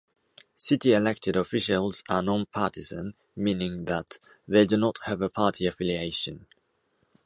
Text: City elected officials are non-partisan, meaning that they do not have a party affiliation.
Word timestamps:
City 0.57 0.93
elected 0.93 1.35
officials 1.35 2.03
are 2.09 2.23
non-partisan, 2.23 3.13
meaning 3.35 3.85
that 3.85 4.17
they 4.47 4.65
do 4.65 4.75
not 4.75 4.97
have 5.03 5.21
a 5.21 5.29
party 5.29 5.67
affiliation. 5.67 6.47